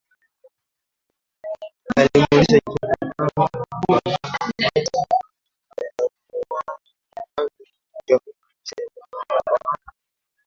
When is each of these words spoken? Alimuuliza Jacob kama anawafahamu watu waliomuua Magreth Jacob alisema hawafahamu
Alimuuliza 1.95 2.45
Jacob 2.49 2.79
kama 2.99 3.13
anawafahamu 3.17 3.83
watu 3.89 4.07
waliomuua 4.07 4.51
Magreth 7.15 7.59
Jacob 8.07 8.33
alisema 8.41 9.01
hawafahamu 9.29 9.93